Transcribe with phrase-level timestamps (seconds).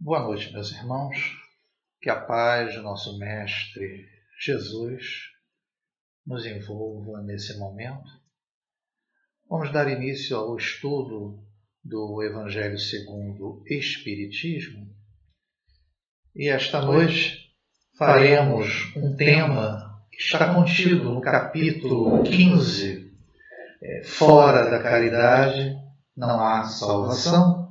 [0.00, 1.16] Boa noite, meus irmãos.
[2.02, 4.06] Que a paz de nosso Mestre
[4.38, 5.30] Jesus
[6.26, 8.10] nos envolva nesse momento.
[9.48, 11.42] Vamos dar início ao estudo
[11.82, 14.92] do Evangelho segundo Espiritismo.
[16.34, 17.54] E esta noite
[17.96, 23.16] faremos um tema que está contido no capítulo 15,
[23.80, 25.76] é, Fora da Caridade
[26.16, 27.63] não há salvação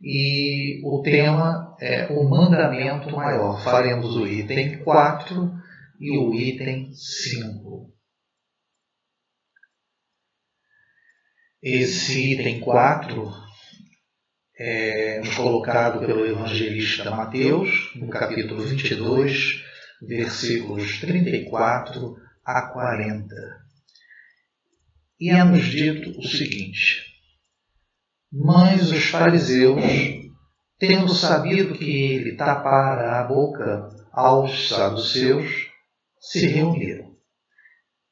[0.00, 3.62] e o tema é o mandamento maior.
[3.62, 5.52] Faremos o item 4
[6.00, 7.92] e o item 5.
[11.60, 13.32] Esse item 4
[14.56, 19.64] é colocado pelo evangelista Mateus, no capítulo 22,
[20.00, 23.34] versículos 34 a 40.
[25.20, 27.07] E é-nos dito o seguinte:
[28.30, 29.82] mas os fariseus,
[30.78, 35.70] tendo sabido que ele tapara a boca aos saduceus,
[36.20, 37.16] se reuniram.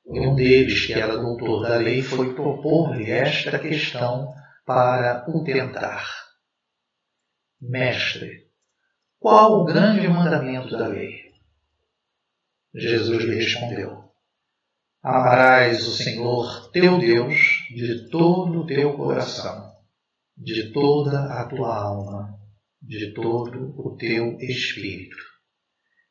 [0.07, 4.33] E um deles, que era doutor da lei, foi propor-lhe esta questão
[4.65, 6.07] para o tentar.
[7.61, 8.47] Mestre,
[9.19, 11.33] qual o grande mandamento da lei?
[12.75, 14.05] Jesus lhe respondeu:
[15.03, 17.35] Amarás o Senhor teu Deus
[17.75, 19.76] de todo o teu coração
[20.37, 22.39] de toda a tua alma,
[22.83, 25.17] de todo o teu espírito.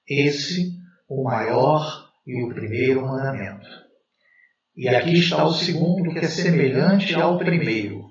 [0.08, 0.74] Esse,
[1.08, 3.68] o maior e o primeiro mandamento.
[4.76, 8.04] E aqui está o segundo, que é semelhante ao primeiro.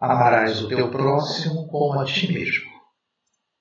[0.00, 2.70] Amarás o teu próximo como a ti mesmo.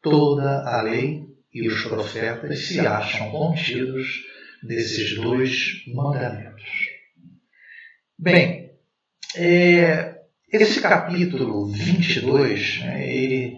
[0.02, 4.24] Toda a lei e os profetas se acham contidos
[4.62, 6.64] desses dois mandamentos.
[8.18, 8.72] Bem,
[9.36, 10.15] é,
[10.64, 13.58] esse capítulo 22, né, ele,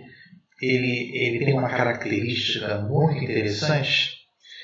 [0.62, 4.18] ele, ele tem uma característica muito interessante,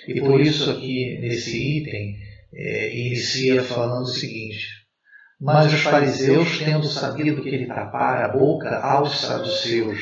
[0.08, 2.16] e por isso aqui nesse item
[2.54, 4.68] é, inicia falando o seguinte:
[5.40, 10.00] Mas os fariseus, tendo sabido que ele tapara a boca aos saduceus,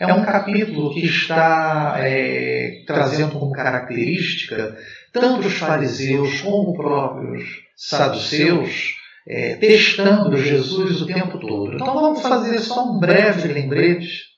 [0.00, 4.76] é um capítulo que está é, trazendo como característica
[5.12, 7.44] tanto os fariseus como os próprios
[7.76, 8.94] saduceus
[9.26, 11.74] é, testando Jesus o tempo todo.
[11.74, 14.32] Então vamos fazer só um breve lembrete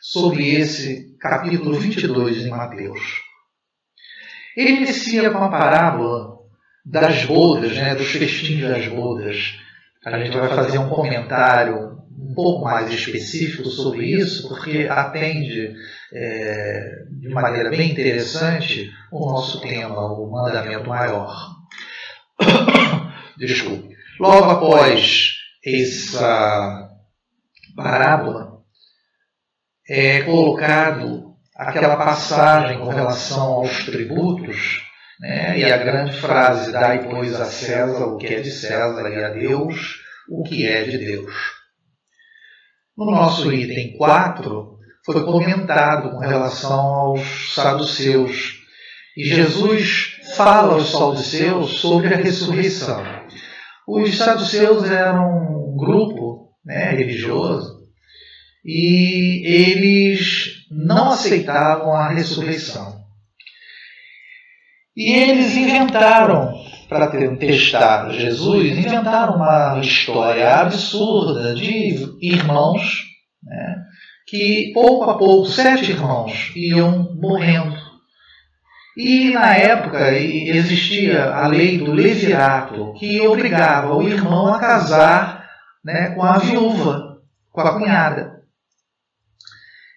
[0.00, 3.22] sobre esse capítulo 22 em Mateus.
[4.56, 6.34] Ele inicia com a parábola
[6.84, 9.58] das bodas, né, dos festins das bodas.
[10.04, 15.74] A gente vai fazer um comentário um pouco mais específico sobre isso, porque atende
[16.12, 21.56] é, de maneira bem interessante o nosso tema, o mandamento maior.
[23.36, 23.93] Desculpe.
[24.18, 26.88] Logo após essa
[27.74, 28.60] parábola,
[29.88, 34.82] é colocado aquela passagem com relação aos tributos,
[35.20, 35.58] né?
[35.58, 39.30] e a grande frase: Dai, pois, a César o que é de César e a
[39.30, 41.34] Deus o que é de Deus.
[42.96, 48.62] No nosso item 4, foi comentado com relação aos saduceus.
[49.16, 53.23] E Jesus fala aos saduceus sobre a ressurreição.
[53.86, 57.84] Os saduceus eram um grupo né, religioso
[58.64, 63.04] e eles não aceitavam a ressurreição.
[64.96, 66.54] E eles inventaram,
[66.88, 73.04] para testar Jesus, inventaram uma história absurda de irmãos
[73.42, 73.76] né,
[74.26, 77.93] que, pouco a pouco, sete irmãos iam morrendo
[78.96, 85.48] e na época existia a lei do levirato, que obrigava o irmão a casar
[85.84, 87.18] né, com a viúva,
[87.50, 88.42] com a cunhada.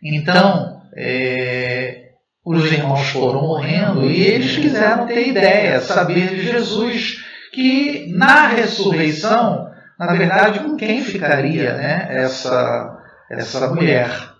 [0.03, 2.11] Então, é,
[2.43, 9.69] os irmãos foram morrendo e eles quiseram ter ideia, saber de Jesus, que na ressurreição,
[9.99, 12.97] na verdade, com quem ficaria né, essa,
[13.29, 14.36] essa mulher.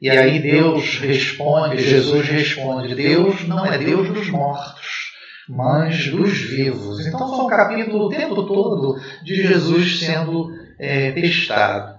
[0.00, 5.12] E aí Deus responde, Jesus responde: Deus não é Deus dos mortos,
[5.48, 7.06] mas dos vivos.
[7.06, 11.96] Então foi um capítulo o tempo todo de Jesus sendo é, testado.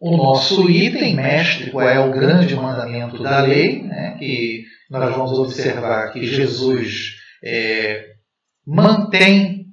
[0.00, 5.38] O nosso item, mestre, qual é o grande mandamento da lei, né, que nós vamos
[5.38, 8.06] observar que Jesus é,
[8.66, 9.66] mantém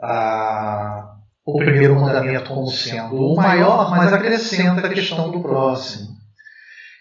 [0.00, 6.15] a, o primeiro mandamento como sendo o maior, mas acrescenta a questão do próximo.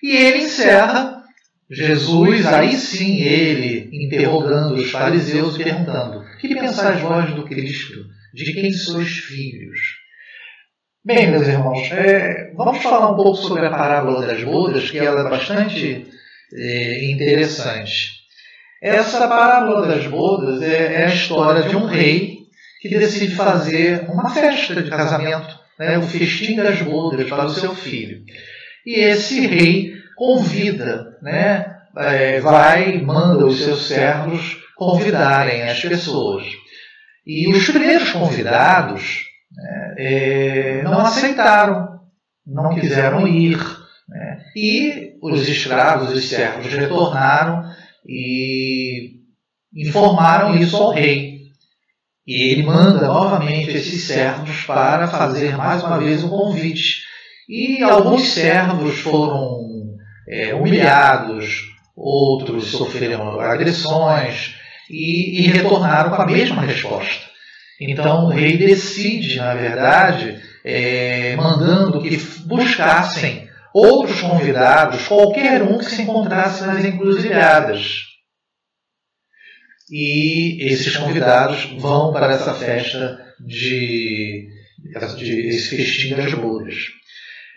[0.06, 1.24] E ele encerra,
[1.68, 8.06] Jesus, aí sim, ele interrogando os fariseus e perguntando: Que pensais vós do Cristo?
[8.32, 9.80] De quem sois filhos?
[11.04, 15.22] Bem, meus irmãos, é, vamos falar um pouco sobre a parábola das bodas, que ela
[15.22, 16.06] é bastante
[16.54, 18.12] é, interessante.
[18.80, 22.42] Essa parábola das bodas é, é, a história de um rei
[22.80, 27.74] que decide fazer uma festa de casamento, né, o festim das bodas para o seu
[27.74, 28.24] filho.
[28.86, 36.46] E esse rei convida, né, é, vai manda os seus servos convidarem as pessoas.
[37.26, 42.00] E os primeiros convidados né, é, não aceitaram,
[42.46, 43.58] não quiseram ir.
[44.08, 47.64] Né, e os escravos, os servos, retornaram
[48.08, 49.16] e
[49.76, 51.36] informaram isso ao rei.
[52.28, 57.04] E ele manda novamente esses servos para fazer mais uma vez o um convite.
[57.48, 59.98] E alguns servos foram
[60.28, 61.64] é, humilhados,
[61.96, 64.56] outros sofreram agressões
[64.90, 67.24] e, e retornaram com a mesma resposta.
[67.80, 75.86] Então o rei decide, na verdade, é, mandando que buscassem outros convidados, qualquer um que
[75.86, 78.06] se encontrasse nas encruzilhadas.
[79.92, 84.48] E esses convidados vão para essa festa de,
[85.18, 86.76] de esse festim das bodas.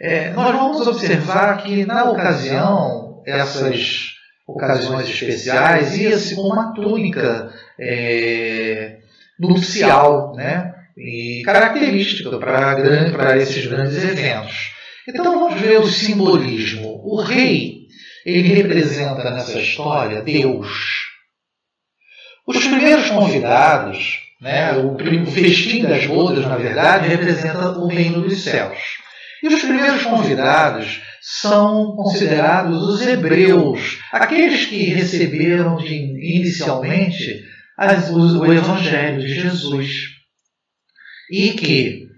[0.00, 4.14] É, nós vamos observar que na ocasião, essas
[4.46, 8.98] ocasiões especiais, ia-se com uma túnica é,
[9.38, 10.74] nupcial, né?
[10.96, 14.72] E característica para esses grandes eventos.
[15.08, 17.00] Então vamos ver o simbolismo.
[17.04, 17.86] O rei,
[18.24, 20.68] ele representa nessa história Deus.
[22.46, 24.96] Os primeiros convidados, né, o,
[25.26, 28.78] festim das bodas, na verdade, representa o reino dos céus.
[29.42, 37.44] E os primeiros convidados são considerados os hebreus, aqueles que receberam de, inicialmente
[37.76, 39.90] as, o, o Evangelho de Jesus.
[41.30, 42.08] E que,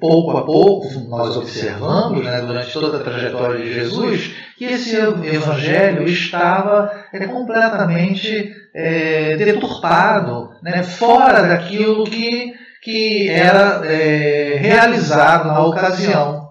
[0.00, 6.04] pouco a pouco, nós observamos né, durante toda a trajetória de Jesus que esse Evangelho
[6.04, 16.41] estava é, completamente é, deturpado, né, fora daquilo que, que era é, realizado na ocasião.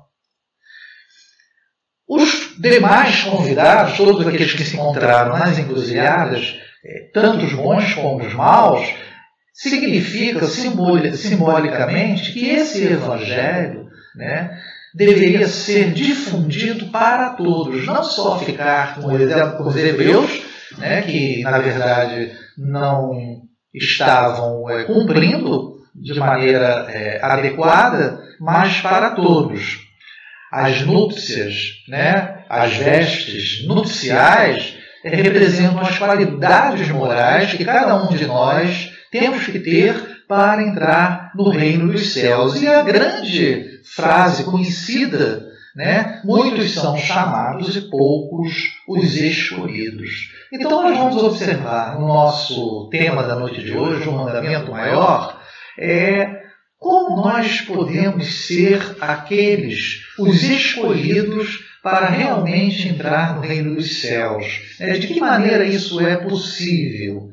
[2.13, 8.25] Os demais convidados, todos aqueles que se encontraram nas encruzilhadas, eh, tanto os bons como
[8.25, 8.85] os maus,
[9.53, 14.59] significa simbolicamente que esse evangelho né,
[14.93, 19.13] deveria ser difundido para todos, não só ficar com
[19.63, 20.41] os hebreus,
[20.79, 23.41] né, que na verdade não
[23.73, 29.89] estavam é, cumprindo de maneira é, adequada, mas para todos
[30.51, 38.91] as núpcias, né, as vestes nupciais, representam as qualidades morais que cada um de nós
[39.09, 42.61] temos que ter para entrar no reino dos céus.
[42.61, 48.53] E a grande frase conhecida, né, muitos são chamados e poucos
[48.87, 50.09] os escolhidos.
[50.51, 55.41] Então nós vamos observar no nosso tema da noite de hoje, o um mandamento maior,
[55.79, 56.40] é
[56.81, 64.75] como nós podemos ser aqueles, os escolhidos, para realmente entrar no reino dos céus?
[64.79, 67.29] É, de que maneira isso é possível?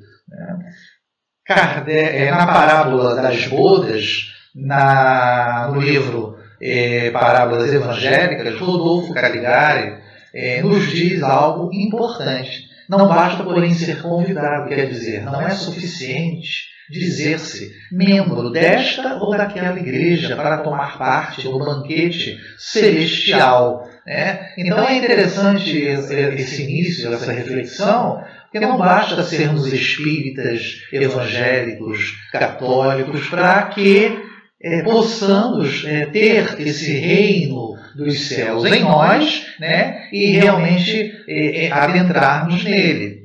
[1.46, 9.96] Kardec, é, na parábola das bodas, no livro é, Parábolas Evangélicas, Rodolfo Caligari
[10.34, 12.69] é, nos diz algo importante.
[12.86, 19.78] Não basta, porém, ser convidado, quer dizer, não é suficiente dizer-se membro desta ou daquela
[19.78, 23.88] igreja para tomar parte do banquete celestial.
[24.06, 24.52] Né?
[24.56, 33.64] Então é interessante esse início, essa reflexão, porque não basta sermos espíritas, evangélicos, católicos, para
[33.64, 34.18] que
[34.60, 41.72] é, possamos é, ter esse reino dos céus em nós né, e realmente é, é
[41.72, 43.18] adentrarmos nele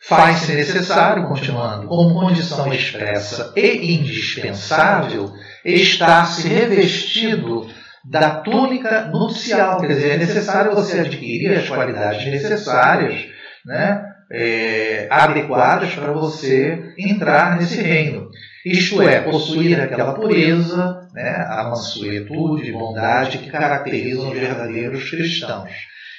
[0.00, 5.32] faz-se necessário, continuando, como condição expressa e indispensável,
[5.64, 7.66] estar-se revestido
[8.04, 9.80] da túnica nupcial.
[9.80, 13.26] Quer dizer, é necessário você adquirir as qualidades necessárias,
[13.64, 18.28] né, é, adequadas para você entrar nesse reino.
[18.64, 25.70] Isto é, possuir aquela pureza, né, a mansuetude bondade que caracterizam os verdadeiros cristãos.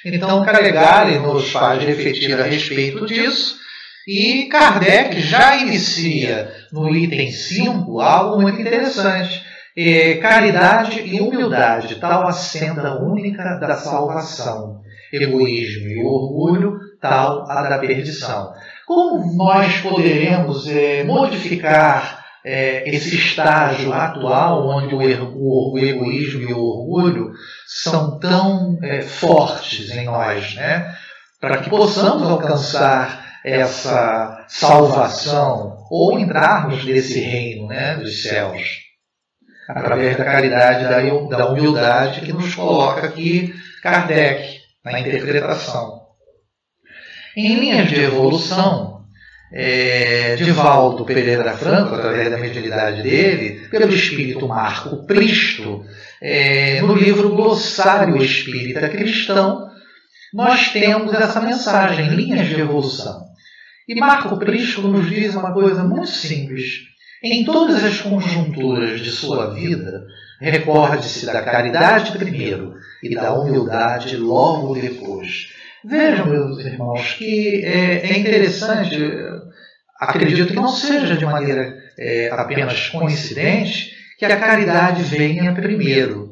[0.04, 3.58] Então, Calegari nos faz refletir a respeito disso
[4.08, 9.44] e Kardec já inicia no item 5 algo muito interessante.
[9.76, 14.80] É, caridade e humildade, tal a senda única da salvação.
[15.12, 18.50] Egoísmo e orgulho, tal a da perdição.
[18.86, 25.00] Como nós poderemos é, modificar é, esse estágio atual onde o,
[25.36, 27.32] o, o, egoísmo e o orgulho
[27.66, 30.94] são tão é, fortes em nós, né?
[31.38, 38.88] para que possamos alcançar essa salvação ou entrarmos nesse reino né, dos céus
[39.68, 40.84] através da caridade
[41.28, 45.98] da humildade que nos coloca aqui Kardec na interpretação.
[47.36, 49.02] Em linhas de evolução,
[49.52, 55.84] é, Divaldo Pereira Franco, através da mediunidade dele, pelo espírito Marco Pristo,
[56.20, 59.68] é, no livro Glossário Espírita Cristão,
[60.32, 63.27] nós temos essa mensagem, linhas de evolução.
[63.88, 66.86] E Marco Prisco nos diz uma coisa muito simples.
[67.24, 70.06] Em todas as conjunturas de sua vida,
[70.38, 75.48] recorde-se da caridade primeiro e da humildade logo depois.
[75.82, 78.94] Vejam, meus irmãos, que é, é interessante,
[79.98, 86.27] acredito que não seja de maneira é, apenas coincidente, que a caridade venha primeiro.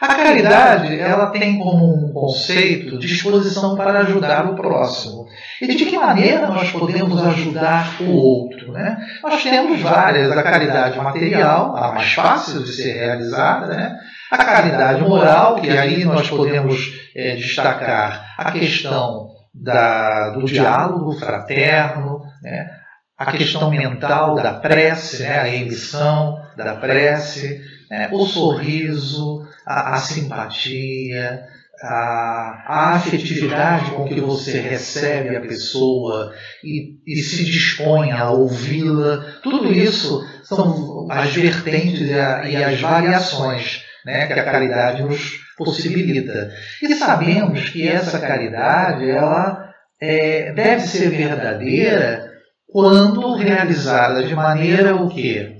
[0.00, 5.26] A caridade, ela tem como um conceito disposição para ajudar o próximo.
[5.60, 8.72] E de que maneira nós podemos ajudar o outro?
[8.72, 8.96] Né?
[9.22, 13.98] Nós temos várias, a caridade material, a mais fácil de ser realizada, né?
[14.30, 22.22] a caridade moral, que aí nós podemos é, destacar a questão da, do diálogo fraterno,
[22.42, 22.70] né?
[23.18, 25.40] a questão mental da prece, né?
[25.40, 28.08] a emissão da prece, né?
[28.12, 31.42] o sorriso, a, a simpatia,
[31.82, 36.32] a, a, afetividade com que você recebe a pessoa
[36.62, 42.80] e, e se dispõe a ouvi-la, tudo isso são as vertentes e, a, e as
[42.80, 46.52] variações né, que a caridade nos possibilita.
[46.82, 49.70] E sabemos que essa caridade ela
[50.00, 52.30] é, deve ser verdadeira
[52.66, 55.59] quando realizada de maneira o quê?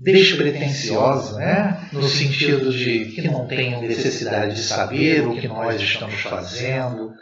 [0.00, 1.88] Despretensiosa, né?
[1.92, 7.12] no sentido de que não tenham necessidade de saber o que nós estamos fazendo.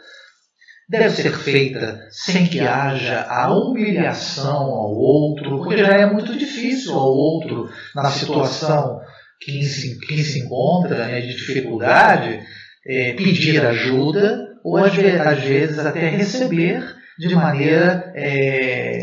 [0.89, 6.93] Deve ser feita sem que haja a humilhação ao outro, porque já é muito difícil
[6.93, 8.99] ao outro, na situação
[9.41, 12.39] que se, que se encontra né, de dificuldade,
[12.87, 16.83] é, pedir ajuda ou às vezes até receber
[17.19, 18.98] de maneira é,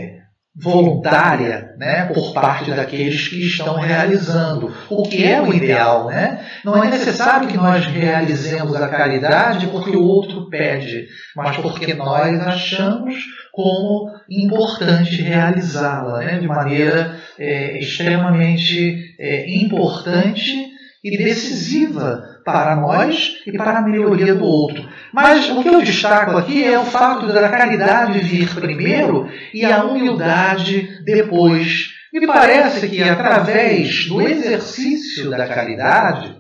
[0.59, 6.07] voluntária né, por parte daqueles que estão realizando, o que é o ideal.
[6.07, 6.41] Né?
[6.65, 12.41] Não é necessário que nós realizemos a caridade porque o outro pede, mas porque nós
[12.41, 13.15] achamos
[13.53, 23.53] como importante realizá-la né, de maneira é, extremamente é, importante e decisiva para nós e
[23.53, 24.89] para a melhoria do outro.
[25.17, 29.83] Mas o que eu destaco aqui é o fato da caridade vir primeiro e a
[29.83, 31.95] humildade depois.
[32.13, 36.37] Me parece que através do exercício da caridade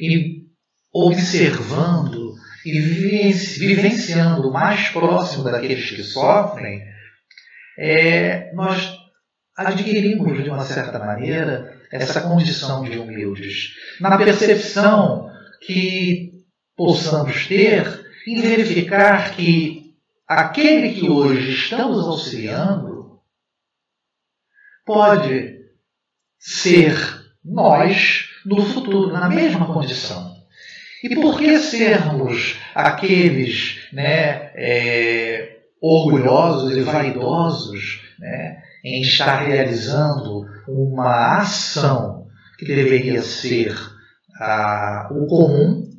[0.00, 0.46] e
[0.94, 2.32] observando
[2.64, 6.80] e vivenciando mais próximo daqueles que sofrem,
[7.78, 8.96] é, nós
[9.54, 15.28] adquirimos de uma certa maneira essa condição de humildes, na percepção
[15.60, 16.31] que
[16.76, 19.94] possamos ter em verificar que
[20.26, 23.20] aquele que hoje estamos auxiliando
[24.84, 25.60] pode
[26.38, 26.94] ser
[27.44, 30.32] nós no futuro, na mesma condição.
[31.02, 41.38] E por que sermos aqueles né, é, orgulhosos e vaidosos né, em estar realizando uma
[41.38, 42.26] ação
[42.56, 43.76] que deveria ser
[44.40, 45.91] ah, o comum,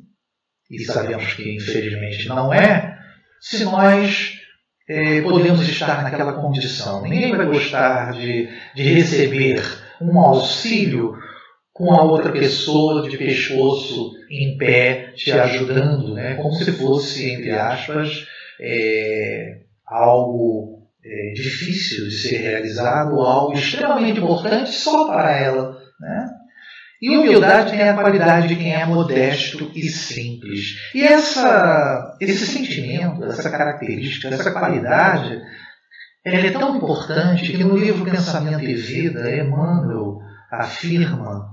[0.76, 2.98] e sabemos que infelizmente não é,
[3.40, 4.38] se nós
[4.88, 7.02] eh, podemos estar naquela condição.
[7.02, 9.62] Ninguém vai gostar de, de receber
[10.00, 11.16] um auxílio
[11.72, 16.34] com a outra pessoa de pescoço em pé te ajudando, né?
[16.34, 18.26] como se fosse, entre aspas,
[18.60, 25.76] é, algo é, difícil de ser realizado, algo extremamente importante só para ela.
[26.00, 26.30] Né?
[27.04, 30.90] E humildade tem a qualidade de quem é modesto e simples.
[30.94, 35.38] E essa, esse sentimento, essa característica, essa qualidade,
[36.24, 40.18] ela é tão importante que no livro Pensamento e Vida, Emmanuel
[40.50, 41.46] afirma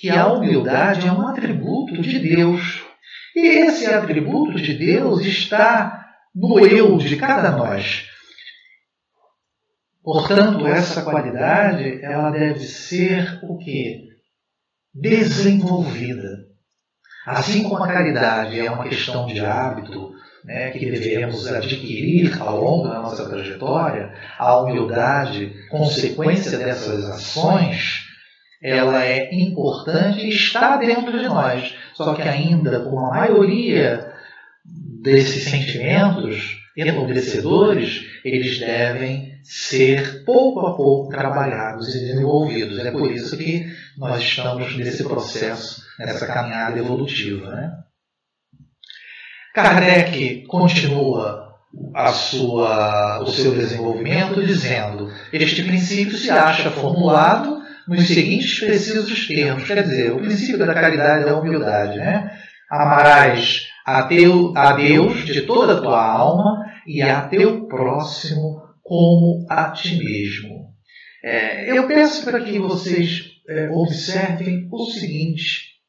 [0.00, 2.82] que a humildade é um atributo de Deus.
[3.36, 6.02] E esse atributo de Deus está
[6.34, 8.08] no eu de cada nós.
[10.02, 14.13] Portanto, essa qualidade, ela deve ser o quê?
[14.94, 16.46] Desenvolvida.
[17.26, 20.12] Assim como a caridade é uma questão de hábito,
[20.44, 28.04] né, que devemos adquirir ao longo da nossa trajetória, a humildade, consequência dessas ações,
[28.62, 31.74] ela é importante e está dentro de nós.
[31.94, 34.12] Só que ainda com a maioria
[35.02, 42.78] desses sentimentos enobrecedores, eles devem ser pouco a pouco trabalhados e desenvolvidos.
[42.78, 43.66] É por isso que
[43.98, 47.50] nós estamos nesse processo, nessa caminhada evolutiva.
[47.50, 47.72] Né?
[49.54, 51.44] Kardec continua
[51.94, 59.64] a sua, o seu desenvolvimento dizendo: este princípio se acha formulado nos seguintes precisos termos.
[59.64, 61.98] Quer dizer, o princípio da caridade e da humildade.
[61.98, 62.30] Né?
[62.70, 69.46] Amarás a, teu, a Deus de toda a tua alma e a teu próximo como
[69.48, 70.74] a ti mesmo.
[71.24, 75.80] É, eu peço para que vocês é, observem o seguinte: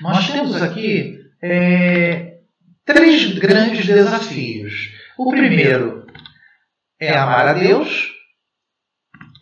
[0.00, 2.38] nós temos aqui é,
[2.84, 4.72] três grandes desafios.
[5.18, 6.06] O primeiro
[6.98, 8.10] é amar a Deus,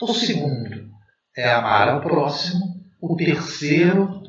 [0.03, 0.91] o segundo
[1.37, 4.21] é amar ao próximo, o terceiro,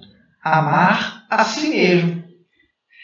[0.44, 2.24] amar a si mesmo.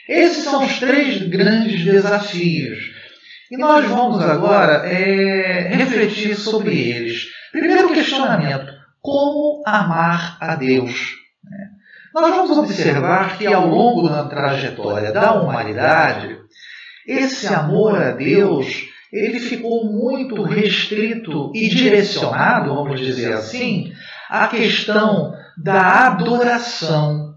[0.08, 2.95] Esses são os três grandes desafios.
[3.56, 7.28] E nós vamos agora é, refletir sobre eles.
[7.54, 8.70] Primeiro questionamento:
[9.02, 11.16] como amar a Deus?
[12.14, 16.38] Nós vamos observar que ao longo da trajetória da humanidade,
[17.08, 23.94] esse amor a Deus ele ficou muito restrito e direcionado, vamos dizer assim,
[24.30, 27.36] à questão da adoração,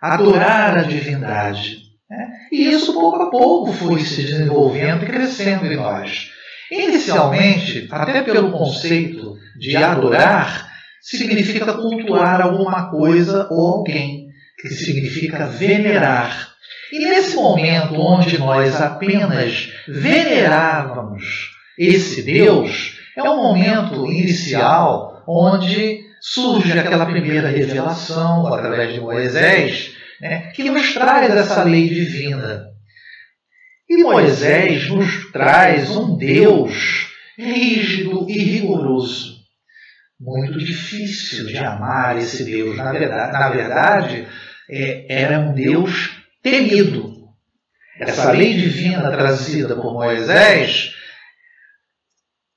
[0.00, 1.87] adorar a divindade.
[2.10, 2.28] Né?
[2.50, 6.30] E isso pouco a pouco foi se desenvolvendo e crescendo em nós.
[6.70, 16.48] Inicialmente, até pelo conceito de adorar, significa cultuar alguma coisa ou alguém, que significa venerar.
[16.92, 26.78] E nesse momento onde nós apenas venerávamos esse Deus, é um momento inicial onde surge
[26.78, 32.66] aquela primeira revelação através de Moisés, né, que nos traz essa lei divina.
[33.88, 39.38] E Moisés nos traz um Deus rígido e rigoroso
[40.20, 42.76] muito difícil de amar esse Deus.
[42.76, 44.28] Na verdade, na verdade
[44.68, 46.10] é, era um Deus
[46.42, 47.16] temido.
[48.00, 50.94] Essa lei divina trazida por Moisés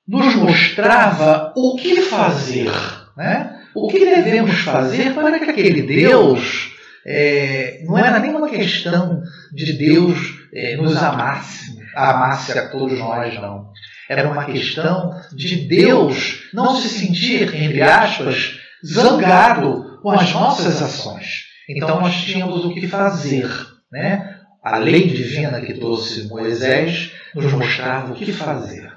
[0.06, 2.70] nos mostrava o que fazer,
[3.16, 3.60] né?
[3.74, 6.71] o que devemos fazer para que aquele Deus
[7.04, 10.18] é, não era nenhuma questão de Deus
[10.54, 13.70] é, nos amasse, amasse a todos nós, não.
[14.08, 21.44] Era uma questão de Deus não se sentir, entre aspas, zangado com as nossas ações.
[21.68, 23.48] Então nós tínhamos o que fazer.
[23.90, 24.36] Né?
[24.62, 28.92] A lei divina que trouxe Moisés nos mostrava o que fazer.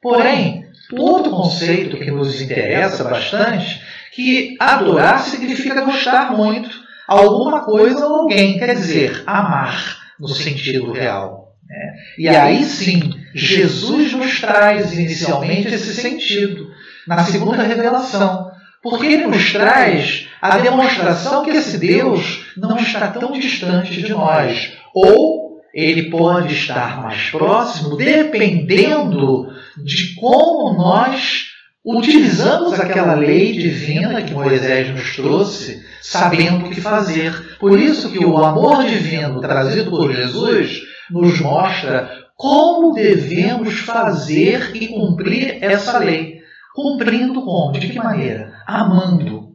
[0.00, 8.16] Porém, outro conceito que nos interessa bastante, que adorar significa gostar muito alguma coisa ou
[8.22, 11.54] alguém, quer dizer, amar no sentido real.
[11.68, 11.94] Né?
[12.18, 16.70] E aí sim, Jesus nos traz inicialmente esse sentido,
[17.06, 18.50] na segunda revelação,
[18.82, 24.72] porque ele nos traz a demonstração que esse Deus não está tão distante de nós,
[24.94, 29.48] ou ele pode estar mais próximo, dependendo
[29.82, 31.53] de como nós
[31.84, 37.56] utilizamos aquela lei divina que Moisés nos trouxe, sabendo o que fazer.
[37.58, 44.88] Por isso que o amor divino trazido por Jesus nos mostra como devemos fazer e
[44.88, 46.42] cumprir essa lei.
[46.74, 47.72] Cumprindo como?
[47.72, 48.52] De que maneira?
[48.66, 49.54] Amando.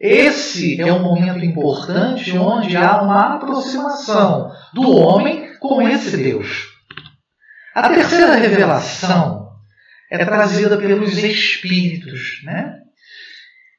[0.00, 6.68] Esse é um momento importante onde há uma aproximação do homem com esse Deus.
[7.74, 9.43] A terceira revelação
[10.14, 12.76] é trazida pelos Espíritos, né?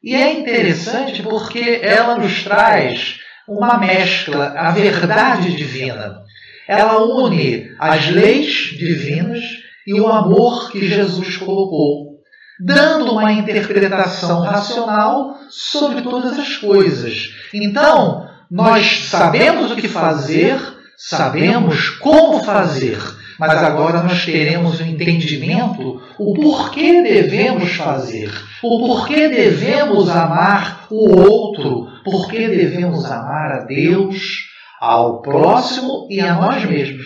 [0.04, 3.18] E é interessante porque ela nos traz
[3.48, 6.26] uma mescla, a verdade divina
[6.68, 9.44] ela une as leis divinas
[9.86, 12.16] e o amor que Jesus colocou,
[12.60, 17.30] dando uma interpretação racional sobre todas as coisas.
[17.54, 20.60] Então, nós sabemos o que fazer,
[20.98, 22.98] sabemos como fazer,
[23.40, 28.32] mas agora nós teremos o um entendimento o porquê devemos fazer,
[28.64, 34.46] o porquê devemos amar o outro, porquê devemos amar a Deus
[34.80, 37.06] ao próximo e a nós mesmos.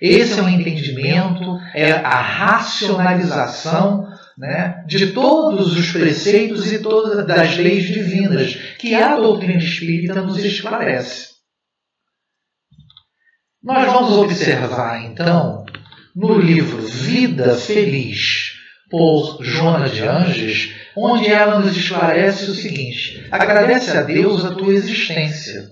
[0.00, 7.56] Esse é o entendimento, é a racionalização né, de todos os preceitos e todas as
[7.58, 11.30] leis divinas que a doutrina espírita nos esclarece.
[13.62, 15.59] Nós vamos observar então
[16.14, 18.52] no livro Vida Feliz
[18.90, 24.72] por Joana de Anges, onde ela nos esclarece o seguinte: agradece a Deus a tua
[24.72, 25.70] existência,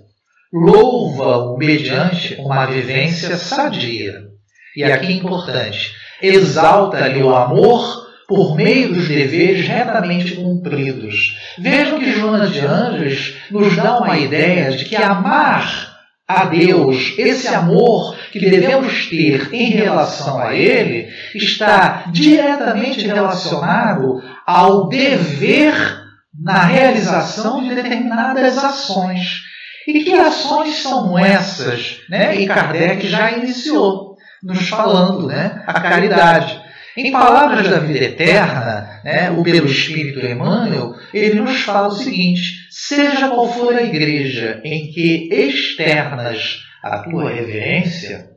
[0.53, 4.29] louva-o mediante uma vivência sadia.
[4.77, 11.35] E aqui é importante, exalta-lhe o amor por meio dos deveres retamente cumpridos.
[11.59, 15.88] Vejam que Joana de Anjos nos dá uma ideia de que amar
[16.29, 24.89] a Deus, esse amor que devemos ter em relação a Ele, está diretamente relacionado ao
[24.89, 25.75] dever
[26.39, 29.41] na realização de determinadas ações.
[29.87, 32.01] E que ações são essas?
[32.11, 32.37] Né?
[32.37, 35.65] E Kardec já iniciou nos falando, né?
[35.67, 36.61] a caridade.
[36.99, 42.67] Em Palavras da Vida Eterna, né, o pelo Espírito Emmanuel, ele nos fala o seguinte:
[42.71, 48.31] seja qual for a igreja em que externas a tua reverência,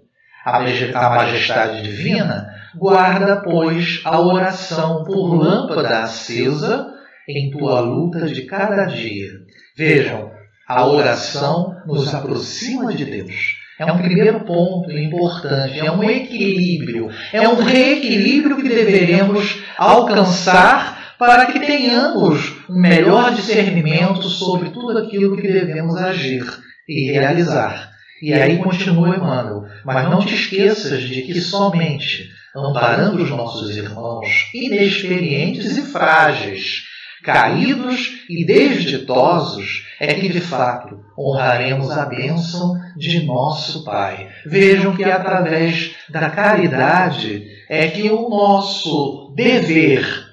[0.45, 6.85] a majestade divina, guarda, pois, a oração por lâmpada acesa
[7.27, 9.29] em tua luta de cada dia.
[9.75, 10.29] Vejam,
[10.67, 13.60] a oração nos aproxima de Deus.
[13.81, 21.47] É um primeiro ponto importante, é um equilíbrio, é um reequilíbrio que deveremos alcançar para
[21.47, 26.45] que tenhamos um melhor discernimento sobre tudo aquilo que devemos agir
[26.87, 27.89] e realizar.
[28.21, 34.27] E aí continua Emmanuel, mas não te esqueças de que somente amparando os nossos irmãos
[34.53, 36.83] inexperientes e frágeis,
[37.23, 44.27] caídos e desditosos, é que de fato honraremos a bênção de nosso Pai.
[44.45, 50.31] Vejam que através da caridade é que o nosso dever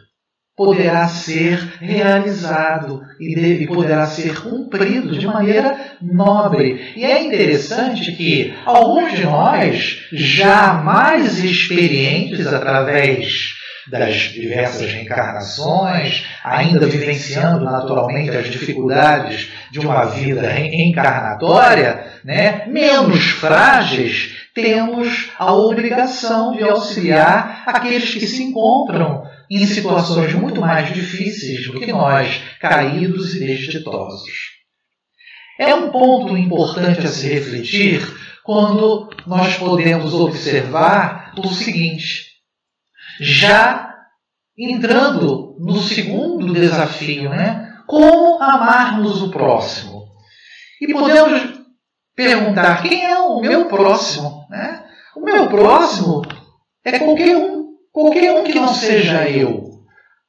[0.59, 6.95] poderá ser realizado e poderá ser cumprido de maneira nobre.
[6.97, 13.55] E é interessante que alguns de nós, já mais experientes através
[13.91, 24.37] das diversas reencarnações, ainda vivenciando naturalmente as dificuldades de uma vida reencarnatória, né, menos frágeis,
[24.55, 31.79] temos a obrigação de auxiliar aqueles que se encontram em situações muito mais difíceis do
[31.79, 34.59] que nós, caídos e desditosos.
[35.59, 38.01] É um ponto importante a se refletir
[38.45, 42.28] quando nós podemos observar o seguinte:
[43.21, 43.95] já
[44.57, 47.77] entrando no segundo desafio, né?
[47.87, 50.09] Como amarmos o próximo?
[50.81, 51.59] E podemos
[52.15, 54.47] perguntar: quem é o meu próximo?
[54.51, 54.85] Né?
[55.17, 56.23] O meu próximo
[56.85, 59.69] é qualquer um, qualquer um que não seja eu.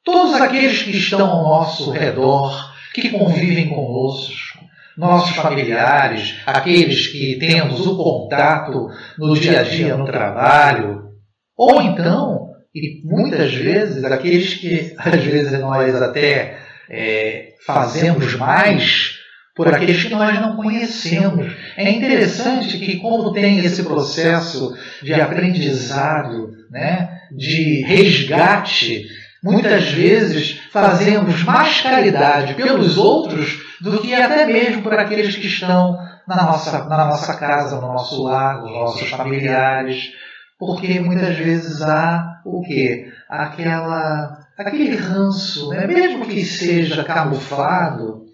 [0.04, 4.60] Todos aqueles que estão ao nosso redor, que convivem conosco,
[4.98, 11.10] nossos familiares, aqueles que temos o contato no dia a dia no trabalho,
[11.56, 19.18] ou então e muitas vezes, aqueles que às vezes nós até é, fazemos mais
[19.56, 21.52] por aqueles que nós não conhecemos.
[21.76, 29.06] É interessante que, como tem esse processo de aprendizado, né, de resgate,
[29.44, 35.98] muitas vezes fazemos mais caridade pelos outros do que até mesmo por aqueles que estão
[36.28, 40.12] na nossa, na nossa casa, no nosso lar, os nossos familiares
[40.60, 43.08] porque muitas vezes há o quê?
[43.30, 45.88] Aquela, aquele ranço, né?
[45.88, 48.26] mesmo que seja camuflado,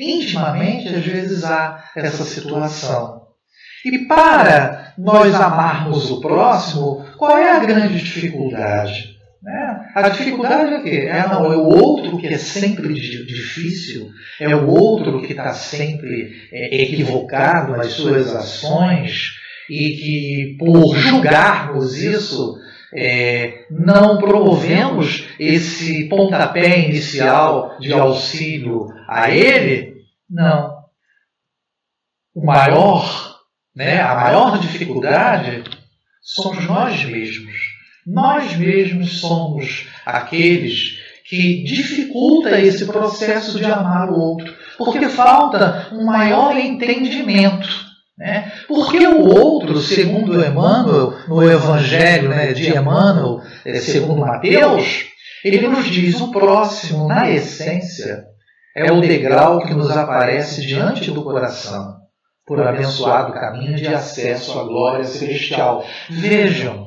[0.00, 3.22] intimamente às vezes há essa situação.
[3.84, 9.14] E para nós amarmos o próximo, qual é a grande dificuldade?
[9.42, 9.90] Né?
[9.94, 11.06] A dificuldade é o quê?
[11.06, 14.10] É, não, é o outro que é sempre difícil,
[14.40, 19.34] é o outro que está sempre é, equivocado nas suas ações,
[19.68, 22.58] e que, por julgarmos isso,
[22.94, 29.96] é, não promovemos esse pontapé inicial de auxílio a ele,
[30.30, 30.74] não.
[32.34, 33.38] O maior,
[33.74, 35.64] né, a maior dificuldade
[36.22, 37.54] somos nós mesmos.
[38.06, 46.04] Nós mesmos somos aqueles que dificulta esse processo de amar o outro, porque falta um
[46.04, 48.52] maior entendimento né?
[48.68, 55.06] Porque o outro, segundo Emmanuel, no Evangelho né, de Emmanuel, é, segundo Mateus,
[55.44, 58.24] ele nos diz: o próximo, na essência,
[58.76, 61.96] é o degrau que nos aparece diante do coração,
[62.46, 65.84] por abençoado caminho de acesso à glória celestial.
[66.08, 66.86] Vejam,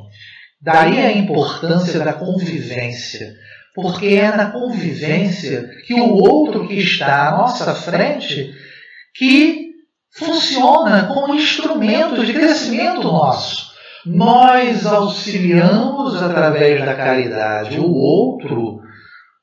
[0.61, 3.33] daí a importância da convivência,
[3.75, 8.53] porque é na convivência que o outro que está à nossa frente
[9.13, 9.66] que
[10.17, 13.67] funciona como instrumento de crescimento nosso.
[14.05, 18.79] Nós auxiliamos através da caridade o outro,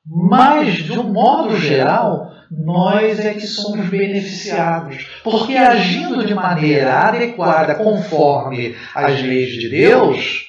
[0.05, 5.07] mas, de um modo geral, nós é que somos beneficiados.
[5.23, 10.45] Porque agindo de maneira adequada, conforme as leis de Deus,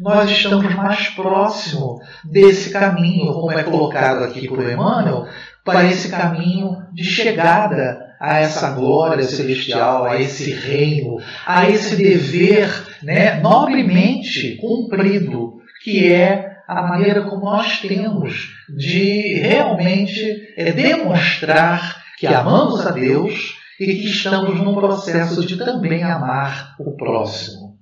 [0.00, 5.26] nós estamos mais próximo desse caminho, como é colocado aqui por Emmanuel,
[5.64, 12.68] para esse caminho de chegada a essa glória celestial, a esse reino, a esse dever
[13.02, 22.26] né, nobremente cumprido, que é a maneira como nós temos de realmente é, demonstrar que
[22.26, 27.76] amamos a Deus e que estamos num processo de também amar o próximo.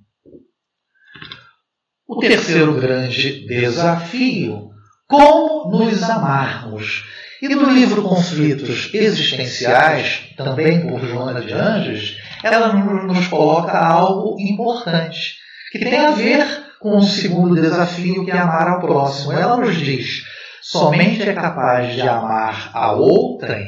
[2.07, 4.71] O terceiro grande desafio,
[5.07, 7.05] como nos amarmos.
[7.41, 15.37] E no livro Conflitos Existenciais, também por Joana de Anjos, ela nos coloca algo importante,
[15.71, 16.45] que tem a ver
[16.79, 19.33] com o segundo desafio, que é amar ao próximo.
[19.33, 20.21] Ela nos diz:
[20.61, 23.65] somente é capaz de amar a outrem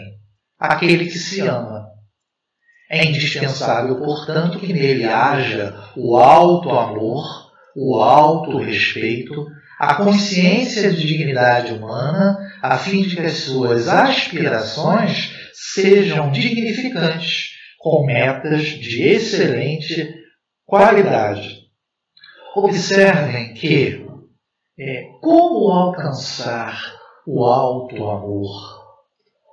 [0.59, 1.87] aquele que se ama.
[2.91, 7.43] É indispensável, portanto, que nele haja o alto amor
[7.75, 9.47] o auto-respeito,
[9.79, 18.05] a consciência de dignidade humana, a fim de que as suas aspirações sejam dignificantes, com
[18.05, 20.09] metas de excelente
[20.65, 21.57] qualidade.
[22.55, 24.05] Observem que
[24.79, 26.93] é, como alcançar
[27.27, 28.81] o alto amor,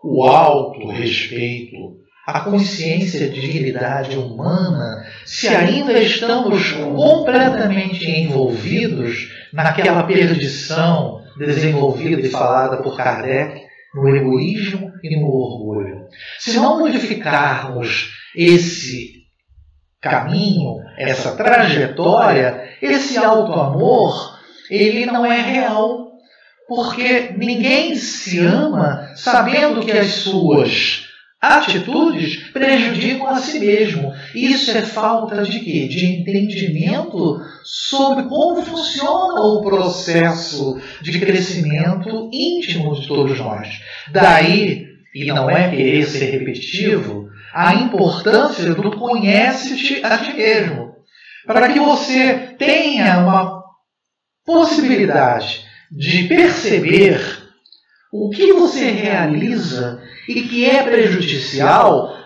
[0.05, 11.20] o alto respeito, a consciência de dignidade humana se ainda estamos completamente envolvidos naquela perdição
[11.47, 13.63] desenvolvida e falada por Kardec
[13.95, 16.07] no egoísmo e no orgulho.
[16.39, 19.25] Se não modificarmos esse
[20.01, 24.39] caminho, essa trajetória, esse auto-amor,
[24.71, 26.11] ele não é real.
[26.69, 31.10] Porque ninguém se ama sabendo que as suas
[31.41, 34.13] atitudes prejudicam a si mesmo.
[34.35, 35.89] Isso é falta de quê?
[35.89, 43.69] De entendimento sobre como funciona o processo de crescimento íntimo de todos nós.
[44.13, 50.91] Daí, e não é querer ser repetitivo, a importância do conhece-te a ti mesmo.
[51.47, 53.63] Para que você tenha uma
[54.45, 57.40] possibilidade de perceber
[58.13, 62.17] o que você realiza e que é prejudicial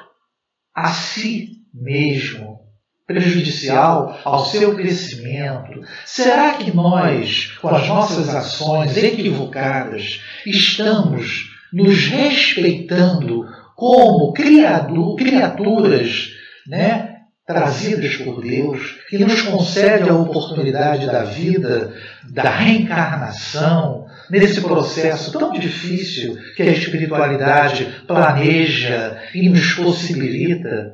[0.74, 2.60] a si mesmo,
[3.06, 5.80] prejudicial ao seu crescimento?
[6.06, 13.44] Será que nós, com as nossas ações equivocadas, estamos nos respeitando
[13.76, 16.30] como criaturas,
[16.66, 17.10] né?
[17.46, 21.92] trazidas por Deus, que nos concede a oportunidade da vida,
[22.30, 30.92] da reencarnação, nesse processo tão difícil que a espiritualidade planeja e nos possibilita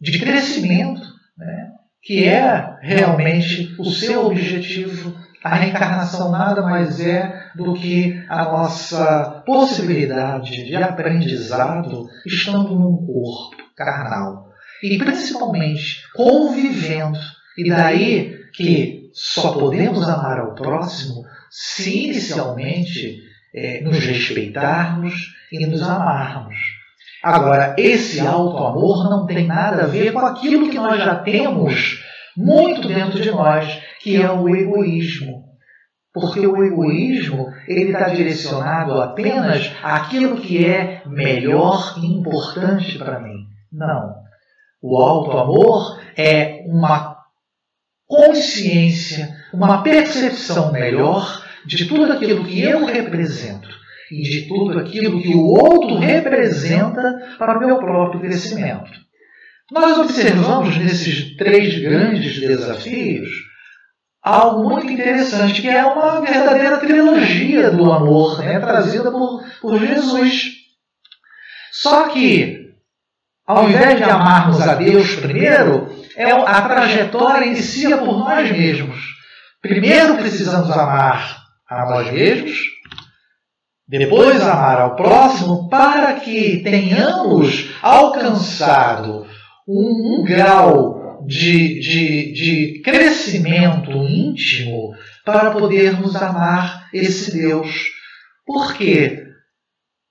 [0.00, 1.02] de crescimento,
[1.36, 1.70] né?
[2.02, 5.14] que é realmente o seu objetivo.
[5.42, 13.56] A reencarnação nada mais é do que a nossa possibilidade de aprendizado estando num corpo
[13.76, 14.48] carnal.
[14.82, 17.18] E principalmente convivendo.
[17.56, 23.22] E daí que só podemos amar ao próximo se inicialmente
[23.54, 25.14] é, nos respeitarmos
[25.52, 26.56] e nos amarmos.
[27.22, 32.02] Agora, esse auto-amor não tem nada a ver com aquilo que nós já temos
[32.36, 35.44] muito dentro de nós, que é o egoísmo.
[36.12, 43.46] Porque o egoísmo ele está direcionado apenas àquilo que é melhor e importante para mim.
[43.72, 44.14] Não.
[44.82, 47.13] O auto-amor é uma
[48.14, 53.68] consciência, uma percepção melhor de tudo aquilo que eu represento
[54.10, 58.90] e de tudo aquilo que o outro representa para o meu próprio crescimento.
[59.72, 63.28] Nós observamos nesses três grandes desafios
[64.22, 70.52] algo muito interessante, que é uma verdadeira trilogia do amor, né, trazida por, por Jesus.
[71.72, 72.72] Só que,
[73.46, 78.98] ao invés de amarmos a Deus primeiro, é a trajetória inicia por nós mesmos.
[79.60, 82.58] Primeiro precisamos amar a nós mesmos,
[83.86, 89.26] depois amar ao próximo, para que tenhamos alcançado
[89.66, 97.90] um, um grau de, de, de crescimento íntimo para podermos amar esse Deus.
[98.46, 99.24] Porque,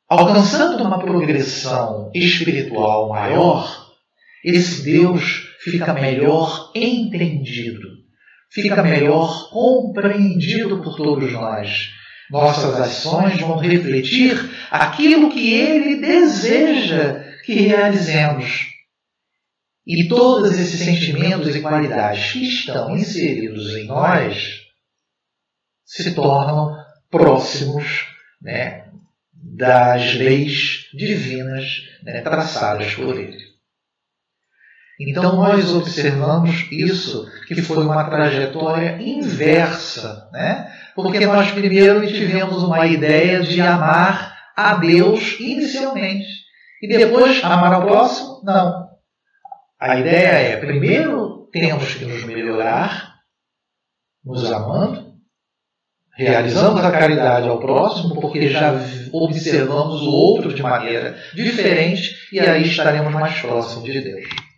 [0.10, 3.92] alcançando uma progressão espiritual maior,
[4.44, 7.88] esse Deus fica melhor entendido,
[8.52, 11.92] fica melhor compreendido por todos nós.
[12.30, 14.38] Nossas ações vão refletir
[14.70, 18.68] aquilo que Ele deseja que realizemos.
[19.86, 24.62] E todos esses sentimentos e qualidades que estão inseridos em nós
[25.86, 26.76] se tornam
[27.12, 28.08] próximos
[28.42, 28.88] né,
[29.34, 31.66] das leis divinas
[32.02, 33.53] né, traçadas por Ele.
[35.00, 40.72] Então nós observamos isso, que foi uma trajetória inversa, né?
[40.96, 46.28] porque nós primeiro tivemos uma ideia de amar a Deus inicialmente,
[46.82, 48.42] e depois amar ao próximo?
[48.44, 48.88] Não.
[49.80, 53.16] A ideia é, primeiro temos que nos melhorar,
[54.24, 55.14] nos amando,
[56.16, 58.74] realizamos a caridade ao próximo, porque já
[59.12, 64.53] observamos o outro de maneira diferente, e aí estaremos mais próximos de Deus.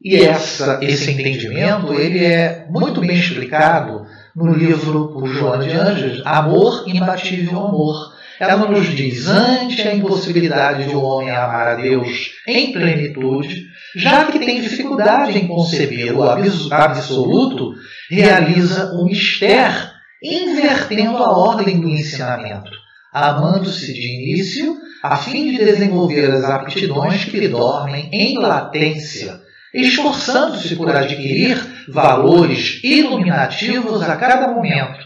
[0.00, 6.22] E essa, esse entendimento ele é muito bem explicado no livro por Joana de Anjos,
[6.24, 8.12] Amor, Imbatível Amor.
[8.38, 14.26] Ela nos diz, ante a impossibilidade de um homem amar a Deus em plenitude, já
[14.26, 17.74] que tem dificuldade em conceber o absoluto,
[18.08, 19.90] realiza o mistério,
[20.22, 22.70] invertendo a ordem do ensinamento,
[23.12, 30.76] amando-se de início, a fim de desenvolver as aptidões que lhe dormem em latência, esforçando-se
[30.76, 34.98] por adquirir valores iluminativos a cada momento,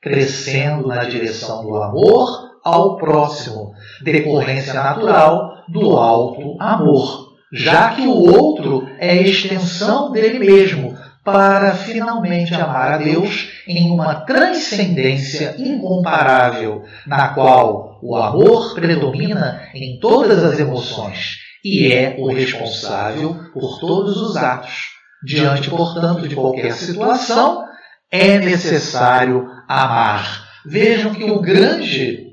[0.00, 8.12] crescendo na direção do amor ao próximo, decorrência natural do alto amor, já que o
[8.12, 17.28] outro é extensão dele mesmo, para finalmente amar a Deus em uma transcendência incomparável, na
[17.28, 24.36] qual o amor predomina em todas as emoções e é o responsável por todos os
[24.36, 24.94] atos.
[25.24, 27.64] Diante, portanto, de qualquer situação,
[28.08, 30.46] é necessário amar.
[30.64, 32.24] Vejam que o grande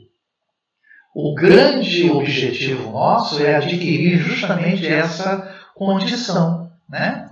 [1.16, 7.30] o grande objetivo nosso é adquirir justamente essa condição, né?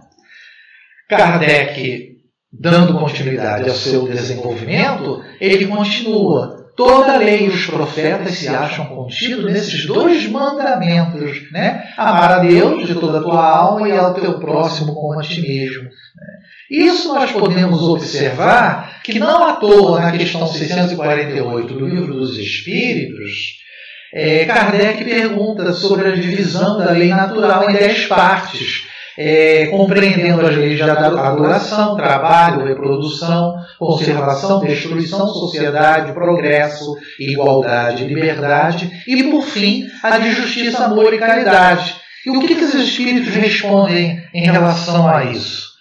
[1.07, 2.17] Kardec,
[2.51, 8.85] dando continuidade ao seu desenvolvimento, ele continua Toda a lei e os profetas se acham
[8.85, 11.91] contidos nesses dois mandamentos, né?
[11.97, 15.41] Amar a Deus de toda a tua alma e ao teu próximo como a ti
[15.41, 15.83] mesmo.
[15.83, 15.91] Né?
[16.69, 23.59] Isso nós podemos observar que não à toa na questão 648 do Livro dos Espíritos,
[24.13, 30.55] é, Kardec pergunta sobre a divisão da lei natural em dez partes é, compreendendo as
[30.55, 40.17] leis de adoração, trabalho, reprodução, conservação, destruição, sociedade, progresso, igualdade, liberdade e, por fim, a
[40.17, 41.95] de justiça, amor e caridade.
[42.25, 45.71] E o que, que os espíritos respondem em relação a isso?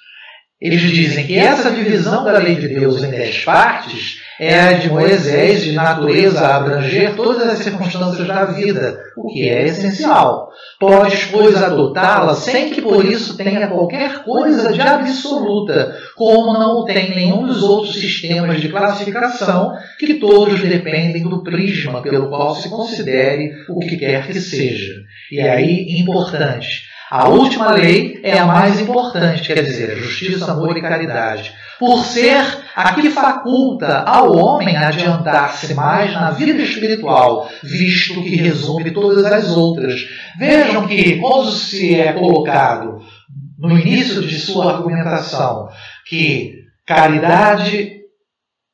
[0.60, 4.88] Eles dizem que essa divisão da lei de Deus em dez partes é a de
[4.88, 10.48] Moisés, de natureza a abranger todas as circunstâncias da vida, o que é essencial.
[10.78, 17.14] Podes, pois, adotá-la sem que por isso tenha qualquer coisa de absoluta, como não tem
[17.14, 23.52] nenhum dos outros sistemas de classificação, que todos dependem do prisma pelo qual se considere
[23.68, 25.02] o que quer que seja.
[25.30, 30.80] E aí, importante, a última lei é a mais importante, quer dizer, justiça, amor e
[30.80, 32.42] caridade, por ser
[32.74, 39.56] a que faculta ao homem adiantar-se mais na vida espiritual, visto que resume todas as
[39.56, 40.00] outras.
[40.38, 43.02] Vejam que, quando se é colocado
[43.58, 45.68] no início de sua argumentação
[46.06, 46.54] que
[46.86, 48.00] caridade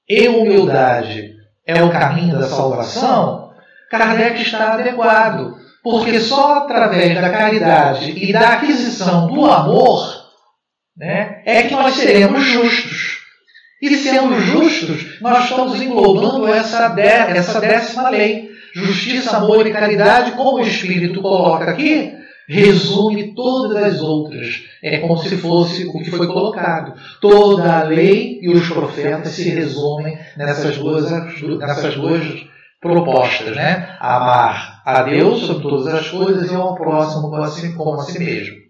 [0.09, 1.35] e humildade
[1.66, 3.50] é o caminho da salvação,
[3.90, 10.26] Kardec está adequado porque só através da caridade e da aquisição do amor
[10.96, 13.15] né, é que nós seremos justos.
[13.80, 18.48] E sendo justos, nós estamos englobando essa, essa décima lei.
[18.74, 22.12] Justiça, amor e caridade, como o Espírito coloca aqui,
[22.48, 24.62] resume todas as outras.
[24.82, 26.94] É como se fosse o que foi colocado.
[27.20, 31.10] Toda a lei e os profetas se resumem nessas duas,
[31.58, 32.46] nessas duas
[32.80, 33.96] propostas, né?
[34.00, 38.04] Amar a Deus sobre todas as coisas e ao próximo como a si, como a
[38.04, 38.65] si mesmo.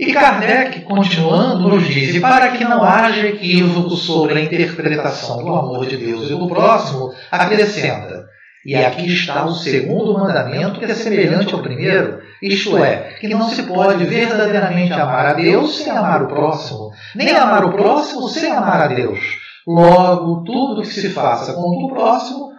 [0.00, 5.54] E Kardec, continuando, nos diz: e para que não haja equívoco sobre a interpretação do
[5.54, 8.24] amor de Deus e do próximo, acrescenta.
[8.64, 13.46] E aqui está o segundo mandamento, que é semelhante ao primeiro, isto é, que não
[13.50, 18.50] se pode verdadeiramente amar a Deus sem amar o próximo, nem amar o próximo sem
[18.50, 19.20] amar a Deus.
[19.66, 22.50] Logo, tudo que se faça contra o próximo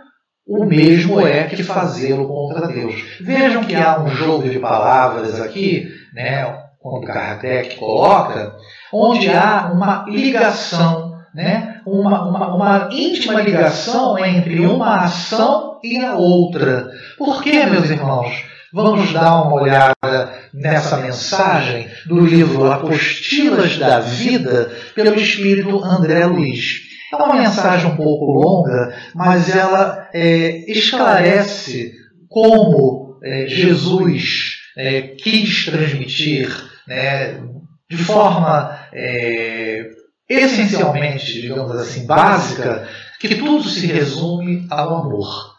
[0.48, 2.94] o mesmo é que fazê-lo contra Deus.
[3.20, 8.56] Vejam que há um jogo de palavras aqui, né, quando Kardec coloca,
[8.92, 16.16] onde há uma ligação, né, uma, uma, uma íntima ligação entre uma ação e a
[16.16, 16.90] outra.
[17.18, 18.46] Por que, meus irmãos?
[18.74, 26.90] Vamos dar uma olhada nessa mensagem do livro Apostilas da Vida, pelo espírito André Luiz.
[27.14, 31.92] É uma mensagem um pouco longa, mas ela é, esclarece
[32.30, 36.50] como é, Jesus é, quis transmitir
[36.88, 37.42] né,
[37.90, 39.90] de forma é,
[40.28, 42.88] essencialmente, digamos assim, básica,
[43.20, 45.56] que tudo se resume ao amor.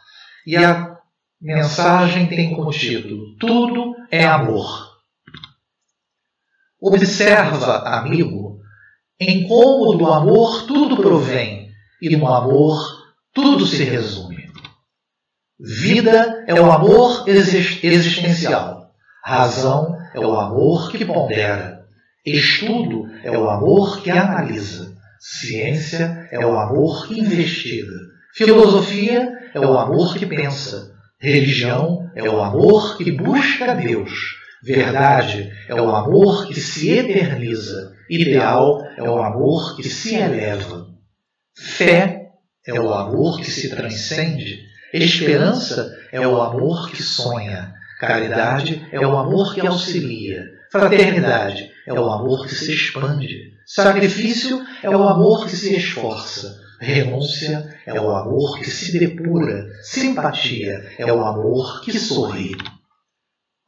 [0.46, 0.96] E a
[1.40, 4.90] mensagem tem como título: Tudo é amor.
[6.80, 8.60] Observa, amigo,
[9.20, 12.76] em como do amor tudo provém e no amor
[13.32, 14.50] tudo se resume.
[15.60, 18.81] Vida é o amor existencial.
[19.24, 21.84] Razão é o amor que pondera.
[22.26, 24.96] Estudo é o amor que analisa.
[25.20, 27.94] Ciência é o amor que investiga.
[28.34, 30.92] Filosofia é o amor que pensa.
[31.20, 34.10] Religião é o amor que busca Deus.
[34.60, 37.92] Verdade é o amor que se eterniza.
[38.10, 40.88] Ideal é o amor que se eleva.
[41.56, 42.30] Fé
[42.66, 44.58] é o amor que se transcende.
[44.92, 47.72] Esperança é o amor que sonha.
[48.03, 50.42] Caridade é o amor que auxilia.
[50.72, 53.53] Fraternidade é o amor que se expande.
[53.64, 56.53] Sacrifício é o amor que se esforça.
[56.80, 59.68] Renúncia é o amor que se depura.
[59.84, 62.57] Simpatia é o amor que sorri.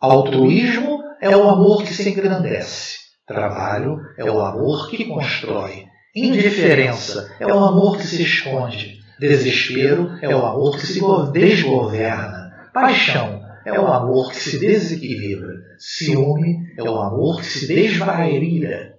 [0.01, 2.97] Altruísmo é o amor que se engrandece.
[3.24, 5.85] Trabalho é o amor que constrói.
[6.12, 8.99] Indiferença é o amor que se esconde.
[9.16, 11.01] Desespero é o amor que se
[11.32, 12.53] desgoverna.
[12.72, 13.34] Paixão
[13.64, 15.54] é o amor que se desequilibra.
[15.78, 18.94] Ciúme é o amor que se desvairira.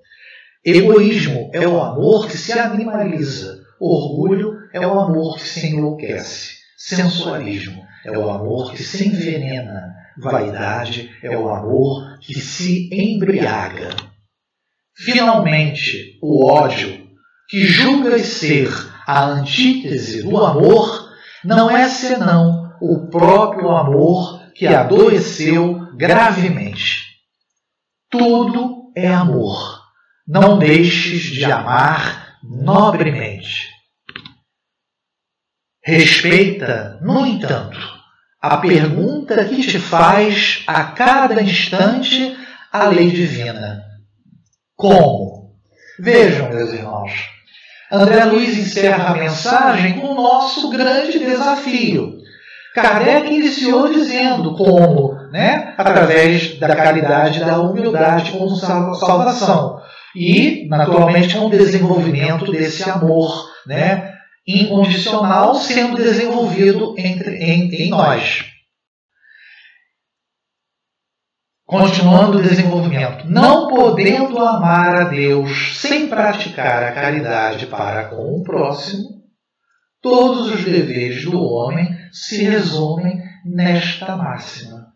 [0.64, 3.64] Egoísmo é o amor que se animaliza.
[3.80, 6.56] Orgulho é o amor que se enlouquece.
[6.78, 9.94] Sensualismo é o amor que se envenena.
[10.18, 13.90] Vaidade é o amor que se embriaga.
[14.98, 17.06] Finalmente, o ódio,
[17.50, 18.70] que julga ser
[19.06, 21.10] a antítese do amor,
[21.44, 27.04] não é senão o próprio amor que adoeceu gravemente.
[28.10, 29.84] Tudo é amor.
[30.28, 33.70] Não deixes de amar nobremente.
[35.84, 37.78] Respeita, no entanto,
[38.42, 42.36] a pergunta que te faz a cada instante
[42.72, 43.86] a lei divina
[44.76, 45.56] como?
[45.98, 47.12] Vejam, meus irmãos,
[47.90, 52.18] André Luiz encerra a mensagem com o nosso grande desafio.
[52.76, 59.80] Kardec iniciou dizendo como, né, através da caridade e da humildade como salvação.
[60.14, 64.14] E, naturalmente, com o desenvolvimento desse amor né,
[64.46, 68.44] incondicional sendo desenvolvido entre, em, em nós.
[71.66, 73.26] Continuando o desenvolvimento.
[73.26, 79.24] Não podendo amar a Deus sem praticar a caridade para com o próximo,
[80.02, 84.88] todos os deveres do homem se resumem nesta máxima: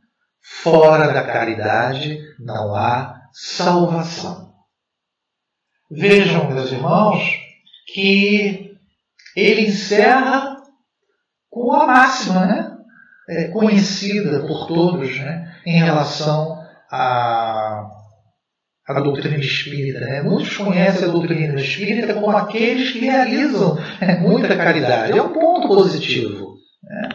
[0.64, 4.54] fora da caridade não há salvação.
[5.92, 7.24] Vejam, meus irmãos,
[7.94, 8.78] que
[9.36, 10.58] ele encerra
[11.50, 12.78] com a máxima, né?
[13.28, 15.50] É, conhecida por todos, né?
[15.66, 17.86] em relação a,
[18.88, 20.00] a doutrina espírita.
[20.00, 20.22] Né?
[20.24, 25.18] Muitos conhecem a doutrina espírita como aqueles que realizam né, muita caridade.
[25.18, 26.49] É um ponto positivo.
[26.90, 27.10] Né?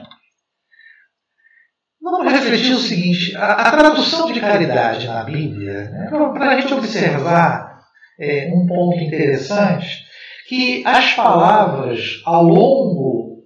[2.00, 6.72] Vamos refletir o seguinte: a, a tradução de caridade na Bíblia, né, para a gente
[6.72, 7.80] observar
[8.20, 10.04] é, um ponto interessante,
[10.46, 13.44] que as palavras ao longo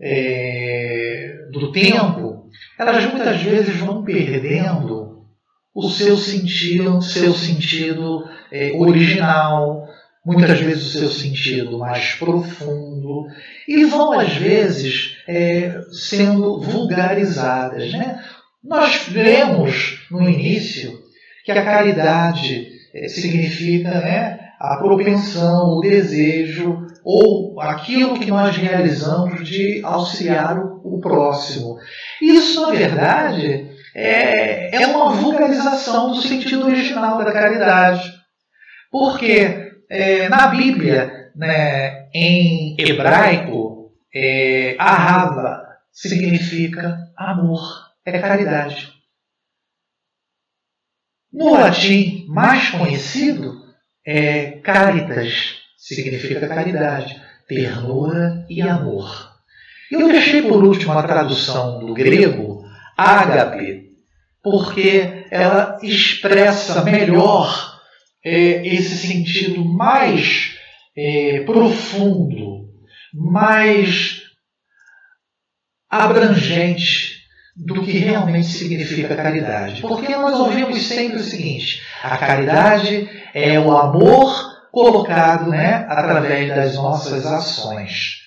[0.00, 2.48] é, do tempo,
[2.78, 5.26] elas muitas vezes vão perdendo
[5.74, 9.86] o seu sentido, seu sentido é, original,
[10.24, 13.26] muitas vezes o seu sentido mais profundo,
[13.66, 17.92] e vão às vezes é, sendo vulgarizadas.
[17.92, 18.22] Né?
[18.62, 21.02] Nós lemos no início
[21.44, 29.44] que a caridade é, significa né, a propensão, o desejo ou aquilo que nós realizamos
[29.46, 31.78] de auxiliar o, próximo.
[32.20, 38.08] Isso, na verdade, é, é uma vulgarização do sentido original da caridade.
[38.88, 39.61] Porque
[39.92, 45.62] é, na Bíblia, né, em hebraico, é, Ahava
[45.92, 47.60] significa amor,
[48.02, 48.90] é caridade.
[51.30, 53.52] No latim mais conhecido
[54.06, 59.30] é caritas, significa caridade, ternura e amor.
[59.90, 62.64] Eu deixei por último a tradução do grego
[62.96, 63.92] ágape,
[64.42, 67.71] porque ela expressa melhor
[68.24, 70.56] é, esse sentido mais
[70.96, 72.68] é, profundo,
[73.12, 74.22] mais
[75.90, 77.22] abrangente
[77.54, 79.82] do que realmente significa caridade.
[79.82, 86.74] Porque nós ouvimos sempre o seguinte: a caridade é o amor colocado né, através das
[86.76, 88.22] nossas ações.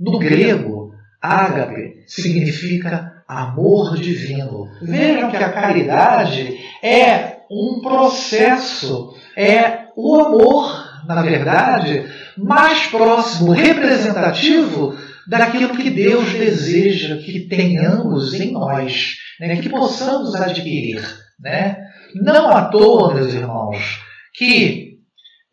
[0.00, 0.90] No grego,
[1.20, 4.68] ágape significa amor divino.
[4.80, 12.06] Vejam que a caridade é um processo, é o amor, na verdade,
[12.38, 14.96] mais próximo, representativo
[15.26, 19.60] daquilo que Deus deseja que tenhamos em nós, né?
[19.60, 21.02] que possamos adquirir.
[21.38, 21.76] Né?
[22.14, 24.00] Não à toa, meus irmãos,
[24.34, 24.92] que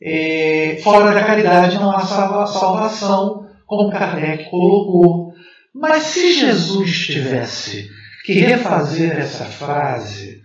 [0.01, 5.33] é, fora da caridade não há salvação, como Kardec colocou.
[5.75, 7.89] Mas se Jesus tivesse
[8.25, 10.39] que refazer essa frase,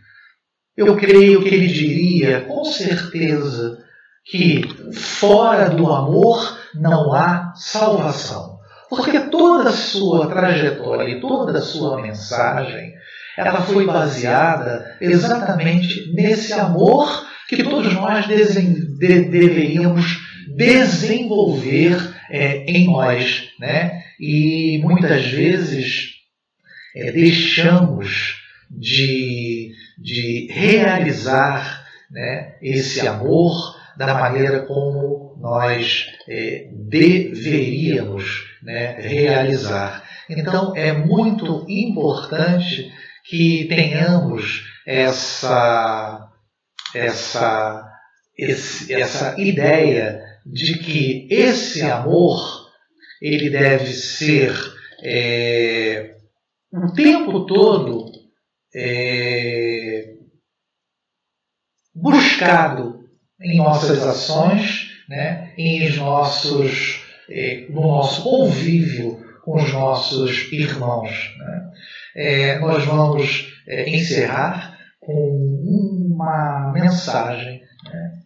[0.77, 3.79] eu creio que ele diria com certeza
[4.25, 4.62] que
[4.93, 8.59] fora do amor não há salvação.
[8.89, 12.93] Porque toda a sua trajetória e toda a sua mensagem,
[13.37, 20.18] ela foi baseada exatamente nesse amor que todos nós de deveríamos
[20.57, 23.49] desenvolver é, em nós.
[23.59, 24.03] Né?
[24.20, 26.14] E muitas vezes
[26.97, 28.37] é, deixamos
[28.70, 40.03] de, de realizar né, esse amor da maneira como nós é, deveríamos né, realizar.
[40.28, 42.92] Então é muito importante
[43.24, 46.28] que tenhamos essa,
[46.95, 47.92] essa,
[48.36, 52.64] esse, essa ideia de que esse amor
[53.20, 54.55] ele deve ser
[55.03, 56.16] é,
[56.72, 58.12] o tempo todo
[58.74, 59.74] é,
[62.35, 63.09] buscado
[63.41, 71.11] em nossas ações, né, em nossos é, no nosso convívio com os nossos irmãos.
[71.39, 71.70] Né?
[72.16, 77.62] É, nós vamos é, encerrar com uma mensagem.
[77.85, 78.20] Né?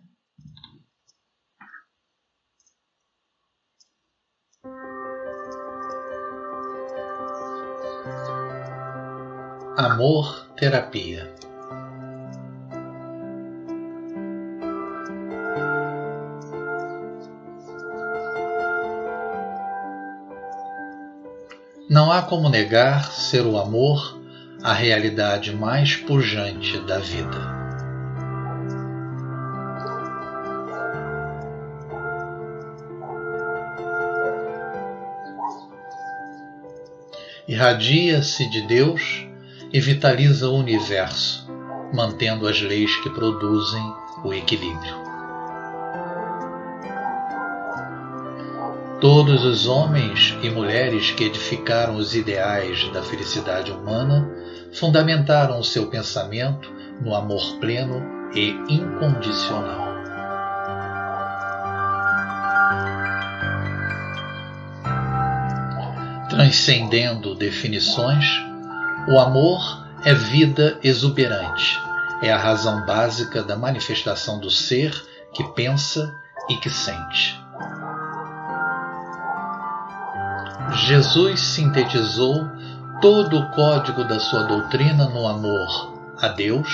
[9.77, 11.38] Amor Terapia
[21.89, 24.21] Não há como negar ser o amor
[24.63, 27.57] a realidade mais pujante da vida.
[37.49, 39.27] Irradia-se de Deus
[39.73, 41.51] e vitaliza o universo,
[41.95, 43.83] mantendo as leis que produzem
[44.23, 45.08] o equilíbrio.
[49.01, 54.29] Todos os homens e mulheres que edificaram os ideais da felicidade humana
[54.73, 56.69] fundamentaram o seu pensamento
[57.01, 58.03] no amor pleno
[58.35, 59.87] e incondicional.
[66.29, 68.25] Transcendendo definições,
[69.07, 71.79] o amor é vida exuberante,
[72.21, 74.93] é a razão básica da manifestação do ser
[75.33, 76.13] que pensa
[76.49, 77.48] e que sente.
[80.87, 82.49] Jesus sintetizou
[83.01, 86.69] todo o código da sua doutrina no amor a Deus,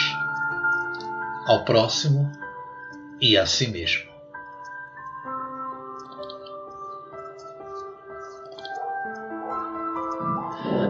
[1.46, 2.30] ao próximo
[3.20, 4.05] e a si mesmo.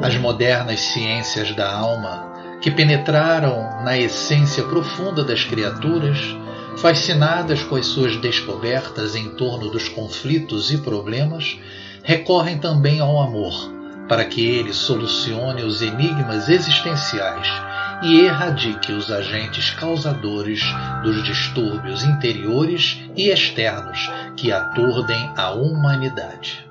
[0.02, 6.18] As modernas ciências da alma, que penetraram na essência profunda das criaturas,
[6.78, 11.58] fascinadas com as suas descobertas em torno dos conflitos e problemas,
[12.04, 13.72] recorrem também ao amor,
[14.06, 17.48] para que ele solucione os enigmas existenciais
[18.02, 20.60] e erradique os agentes causadores
[21.02, 26.68] dos distúrbios interiores e externos que aturdem a humanidade.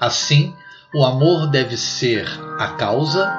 [0.00, 0.54] Assim,
[0.94, 2.26] o amor deve ser
[2.58, 3.30] a causa,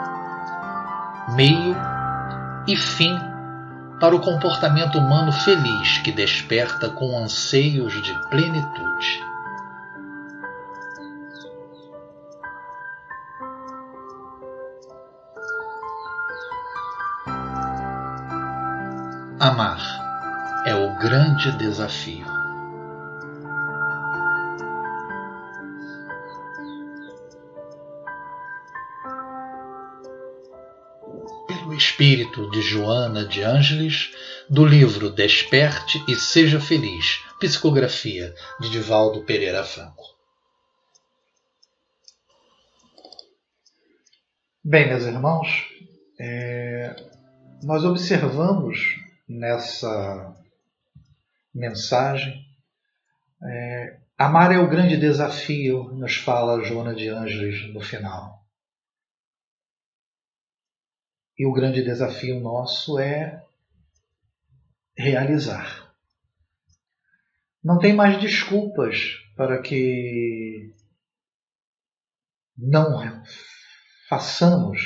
[1.36, 1.76] meio
[2.68, 3.31] e fim
[4.02, 9.24] para o comportamento humano feliz que desperta com anseios de plenitude.
[19.40, 19.80] Amar
[20.66, 22.41] é o grande desafio.
[32.02, 34.12] Espírito de Joana de Ângeles,
[34.50, 40.04] do livro Desperte e Seja Feliz, psicografia de Divaldo Pereira Franco.
[44.64, 45.48] Bem, meus irmãos,
[46.20, 46.96] é,
[47.62, 48.80] nós observamos
[49.30, 50.36] nessa
[51.54, 52.34] mensagem
[53.44, 58.41] é, amar é o grande desafio, nos fala Joana de Ângeles no final.
[61.42, 63.44] E o grande desafio nosso é
[64.96, 65.92] realizar.
[67.64, 68.96] Não tem mais desculpas
[69.36, 70.72] para que
[72.56, 73.24] não
[74.08, 74.82] façamos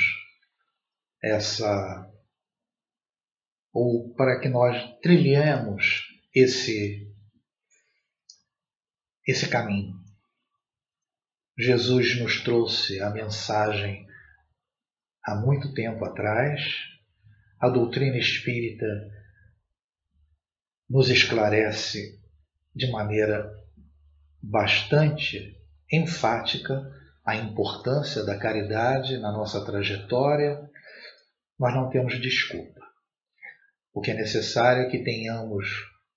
[1.22, 2.10] essa
[3.70, 7.06] ou para que nós trilhemos esse
[9.26, 9.94] esse caminho.
[11.58, 14.06] Jesus nos trouxe a mensagem
[15.26, 16.62] há muito tempo atrás.
[17.60, 18.86] A doutrina espírita
[20.88, 22.20] nos esclarece
[22.74, 23.50] de maneira
[24.40, 25.56] bastante
[25.90, 26.92] enfática
[27.24, 30.70] a importância da caridade na nossa trajetória,
[31.58, 32.80] nós não temos desculpa.
[33.92, 35.66] O que é necessário é que tenhamos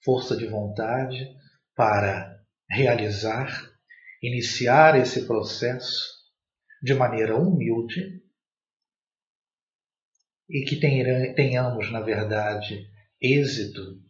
[0.03, 1.28] força de vontade
[1.76, 2.39] para
[2.70, 3.49] realizar,
[4.22, 6.20] iniciar esse processo
[6.84, 8.19] de maneira humilde
[10.50, 12.89] e que tenhamos, na verdade,
[13.22, 14.02] êxito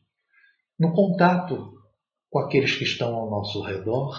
[0.79, 1.73] no contato
[2.29, 4.15] com aqueles que estão ao nosso redor,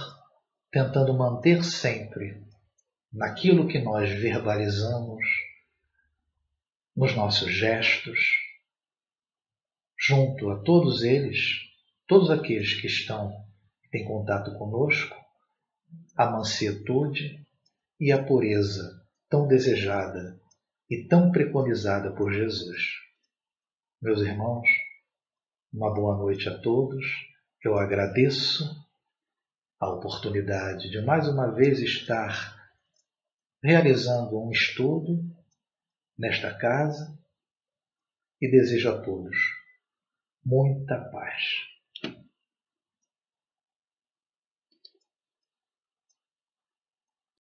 [0.70, 2.44] tentando manter sempre
[3.12, 5.24] naquilo que nós verbalizamos,
[6.94, 8.18] nos nossos gestos,
[9.98, 11.60] junto a todos eles,
[12.06, 13.32] todos aqueles que estão
[13.92, 15.16] em contato conosco,
[16.16, 17.44] a mansietude
[17.98, 20.39] e a pureza tão desejada
[20.91, 22.82] e tão preconizada por Jesus.
[24.03, 24.66] Meus irmãos,
[25.72, 27.05] uma boa noite a todos.
[27.64, 28.64] Eu agradeço
[29.78, 32.59] a oportunidade de mais uma vez estar
[33.62, 35.22] realizando um estudo
[36.18, 37.16] nesta casa
[38.41, 39.36] e desejo a todos
[40.45, 41.69] muita paz.